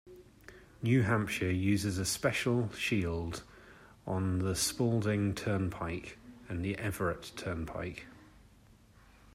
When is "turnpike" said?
5.35-6.17, 7.35-8.07